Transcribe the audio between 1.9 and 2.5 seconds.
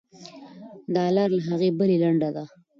لنډه ده.